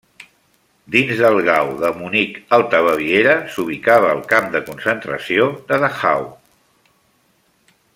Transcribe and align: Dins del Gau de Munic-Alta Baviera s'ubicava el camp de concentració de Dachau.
Dins 0.95 1.19
del 1.25 1.35
Gau 1.47 1.69
de 1.83 1.91
Munic-Alta 1.99 2.81
Baviera 2.89 3.37
s'ubicava 3.57 4.11
el 4.17 4.25
camp 4.35 4.51
de 4.57 4.65
concentració 4.71 5.49
de 5.73 5.83
Dachau. 5.87 6.31